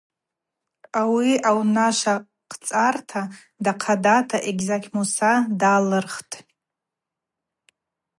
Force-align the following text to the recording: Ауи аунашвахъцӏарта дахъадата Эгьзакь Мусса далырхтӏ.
Ауи 0.99 1.31
аунашвахъцӏарта 1.49 3.21
дахъадата 3.63 4.37
Эгьзакь 4.49 4.89
Мусса 4.95 5.31
далырхтӏ. 5.59 6.33